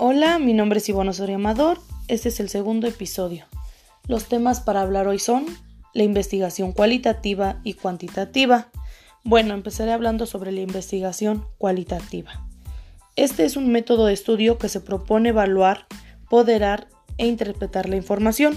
Hola, 0.00 0.38
mi 0.38 0.54
nombre 0.54 0.78
es 0.78 0.88
Ivonne 0.88 1.10
Osorio 1.10 1.34
Amador. 1.34 1.80
Este 2.06 2.28
es 2.28 2.38
el 2.38 2.48
segundo 2.48 2.86
episodio. 2.86 3.46
Los 4.06 4.26
temas 4.26 4.60
para 4.60 4.80
hablar 4.80 5.08
hoy 5.08 5.18
son 5.18 5.44
la 5.92 6.04
investigación 6.04 6.70
cualitativa 6.70 7.58
y 7.64 7.74
cuantitativa. 7.74 8.68
Bueno, 9.24 9.54
empezaré 9.54 9.92
hablando 9.92 10.26
sobre 10.26 10.52
la 10.52 10.60
investigación 10.60 11.44
cualitativa. 11.58 12.46
Este 13.16 13.44
es 13.44 13.56
un 13.56 13.72
método 13.72 14.06
de 14.06 14.12
estudio 14.12 14.56
que 14.56 14.68
se 14.68 14.80
propone 14.80 15.30
evaluar, 15.30 15.88
poderar 16.30 16.86
e 17.16 17.26
interpretar 17.26 17.88
la 17.88 17.96
información, 17.96 18.56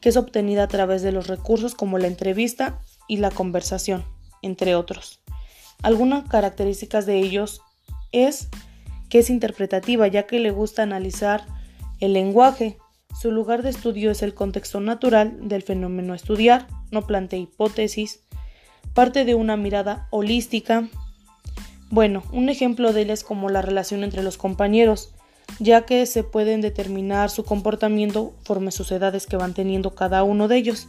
que 0.00 0.10
es 0.10 0.16
obtenida 0.16 0.62
a 0.62 0.68
través 0.68 1.02
de 1.02 1.10
los 1.10 1.26
recursos 1.26 1.74
como 1.74 1.98
la 1.98 2.06
entrevista 2.06 2.78
y 3.08 3.16
la 3.16 3.32
conversación, 3.32 4.04
entre 4.40 4.76
otros. 4.76 5.18
Algunas 5.82 6.28
características 6.28 7.06
de 7.06 7.18
ellos 7.18 7.60
es 8.12 8.50
que 9.08 9.20
es 9.20 9.30
interpretativa 9.30 10.06
ya 10.08 10.24
que 10.24 10.40
le 10.40 10.50
gusta 10.50 10.82
analizar 10.82 11.44
el 12.00 12.12
lenguaje. 12.12 12.78
Su 13.20 13.30
lugar 13.30 13.62
de 13.62 13.70
estudio 13.70 14.10
es 14.10 14.22
el 14.22 14.34
contexto 14.34 14.80
natural 14.80 15.48
del 15.48 15.62
fenómeno 15.62 16.12
a 16.12 16.16
estudiar, 16.16 16.66
no 16.90 17.06
plantea 17.06 17.38
hipótesis, 17.38 18.20
parte 18.94 19.24
de 19.24 19.34
una 19.34 19.56
mirada 19.56 20.08
holística. 20.10 20.88
Bueno, 21.90 22.22
un 22.32 22.48
ejemplo 22.48 22.92
de 22.92 23.02
él 23.02 23.10
es 23.10 23.24
como 23.24 23.48
la 23.48 23.62
relación 23.62 24.04
entre 24.04 24.22
los 24.22 24.36
compañeros, 24.36 25.14
ya 25.60 25.86
que 25.86 26.04
se 26.06 26.24
pueden 26.24 26.60
determinar 26.60 27.30
su 27.30 27.44
comportamiento 27.44 28.32
conforme 28.36 28.70
sus 28.70 28.90
edades 28.92 29.26
que 29.26 29.36
van 29.36 29.54
teniendo 29.54 29.94
cada 29.94 30.22
uno 30.22 30.48
de 30.48 30.56
ellos. 30.56 30.88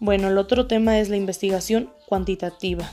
Bueno, 0.00 0.28
el 0.28 0.38
otro 0.38 0.66
tema 0.66 0.98
es 0.98 1.08
la 1.08 1.16
investigación 1.16 1.90
cuantitativa. 2.06 2.92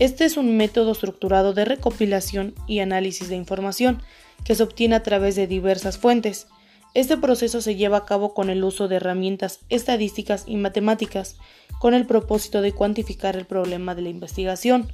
Este 0.00 0.24
es 0.24 0.36
un 0.36 0.56
método 0.56 0.90
estructurado 0.90 1.52
de 1.52 1.64
recopilación 1.64 2.54
y 2.66 2.80
análisis 2.80 3.28
de 3.28 3.36
información 3.36 4.02
que 4.44 4.56
se 4.56 4.64
obtiene 4.64 4.96
a 4.96 5.04
través 5.04 5.36
de 5.36 5.46
diversas 5.46 5.98
fuentes. 5.98 6.48
Este 6.94 7.16
proceso 7.16 7.60
se 7.60 7.76
lleva 7.76 7.98
a 7.98 8.04
cabo 8.04 8.34
con 8.34 8.50
el 8.50 8.64
uso 8.64 8.88
de 8.88 8.96
herramientas 8.96 9.60
estadísticas 9.68 10.44
y 10.48 10.56
matemáticas, 10.56 11.36
con 11.78 11.94
el 11.94 12.06
propósito 12.06 12.60
de 12.60 12.72
cuantificar 12.72 13.36
el 13.36 13.46
problema 13.46 13.94
de 13.94 14.02
la 14.02 14.08
investigación. 14.08 14.88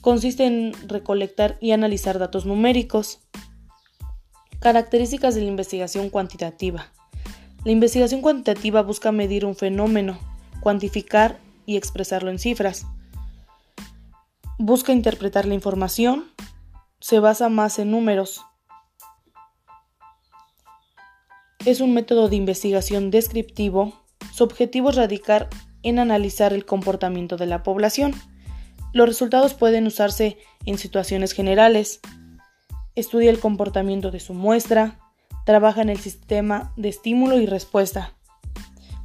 Consiste 0.00 0.44
en 0.44 0.72
recolectar 0.88 1.56
y 1.60 1.70
analizar 1.70 2.18
datos 2.18 2.44
numéricos. 2.44 3.20
Características 4.58 5.36
de 5.36 5.42
la 5.42 5.48
investigación 5.48 6.10
cuantitativa. 6.10 6.92
La 7.64 7.70
investigación 7.70 8.22
cuantitativa 8.22 8.82
busca 8.82 9.12
medir 9.12 9.44
un 9.44 9.54
fenómeno, 9.54 10.18
cuantificar 10.60 11.38
y 11.64 11.76
expresarlo 11.76 12.30
en 12.30 12.40
cifras 12.40 12.86
busca 14.62 14.92
interpretar 14.92 15.44
la 15.44 15.54
información, 15.54 16.30
se 17.00 17.18
basa 17.18 17.48
más 17.48 17.80
en 17.80 17.90
números. 17.90 18.42
Es 21.66 21.80
un 21.80 21.92
método 21.92 22.28
de 22.28 22.36
investigación 22.36 23.10
descriptivo. 23.10 23.92
Su 24.32 24.44
objetivo 24.44 24.90
es 24.90 24.96
radicar 24.96 25.48
en 25.82 25.98
analizar 25.98 26.52
el 26.52 26.64
comportamiento 26.64 27.36
de 27.36 27.46
la 27.46 27.64
población. 27.64 28.14
Los 28.92 29.08
resultados 29.08 29.54
pueden 29.54 29.84
usarse 29.88 30.38
en 30.64 30.78
situaciones 30.78 31.32
generales. 31.32 31.98
Estudia 32.94 33.30
el 33.30 33.40
comportamiento 33.40 34.12
de 34.12 34.20
su 34.20 34.32
muestra. 34.32 35.00
Trabaja 35.44 35.82
en 35.82 35.88
el 35.88 35.98
sistema 35.98 36.72
de 36.76 36.88
estímulo 36.88 37.40
y 37.40 37.46
respuesta. 37.46 38.14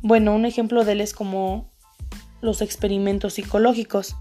Bueno, 0.03 0.35
un 0.35 0.45
ejemplo 0.45 0.83
de 0.85 0.91
él 0.91 1.01
es 1.01 1.13
como 1.13 1.71
los 2.41 2.61
experimentos 2.61 3.33
psicológicos 3.33 4.15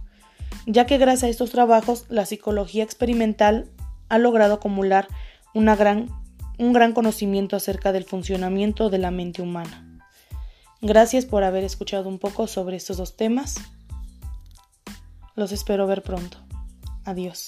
ya 0.66 0.86
que 0.86 0.98
gracias 0.98 1.24
a 1.24 1.28
estos 1.28 1.50
trabajos 1.50 2.06
la 2.08 2.26
psicología 2.26 2.82
experimental 2.84 3.70
ha 4.08 4.18
logrado 4.18 4.54
acumular 4.54 5.08
un 5.54 5.66
gran 5.66 6.92
conocimiento 6.92 7.56
acerca 7.56 7.92
del 7.92 8.04
funcionamiento 8.04 8.90
de 8.90 8.98
la 8.98 9.10
mente 9.10 9.42
humana. 9.42 9.82
Gracias 10.82 11.24
por 11.24 11.42
haber 11.42 11.64
escuchado 11.64 12.08
un 12.08 12.18
poco 12.18 12.46
sobre 12.46 12.76
estos 12.76 12.98
dos 12.98 13.16
temas. 13.16 13.56
Los 15.34 15.52
espero 15.52 15.86
ver 15.86 16.02
pronto. 16.02 16.38
Adiós. 17.04 17.46